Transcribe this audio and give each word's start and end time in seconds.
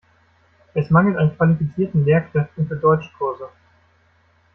Es 0.73 0.89
mangelt 0.89 1.17
an 1.19 1.37
qualifizierten 1.37 2.03
Lehrkräften 2.05 2.67
für 2.67 2.75
Deutschkurse. 2.75 3.49